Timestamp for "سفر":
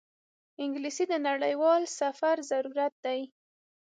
1.99-2.35